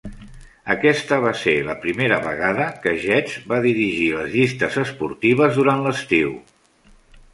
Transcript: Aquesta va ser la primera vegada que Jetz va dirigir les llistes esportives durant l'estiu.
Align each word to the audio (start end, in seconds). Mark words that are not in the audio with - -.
Aquesta 0.75 1.19
va 1.25 1.33
ser 1.41 1.53
la 1.67 1.75
primera 1.83 2.17
vegada 2.23 2.67
que 2.85 2.93
Jetz 3.03 3.37
va 3.53 3.61
dirigir 3.69 4.09
les 4.17 4.33
llistes 4.39 4.79
esportives 4.85 5.61
durant 5.61 5.89
l'estiu. 5.91 6.35